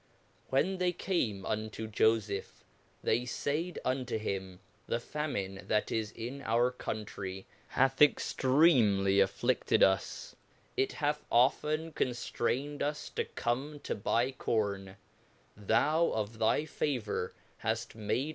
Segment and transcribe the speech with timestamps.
[0.49, 2.43] When they came unto ^^7?/?;^,
[3.03, 10.33] they faid unto him, The famine that is in our Country, hath ex treamly afflidedus,
[10.75, 14.95] it hath often conftrained us to come to buy Corn;
[15.55, 18.29] thou, of thy favor, haft made v.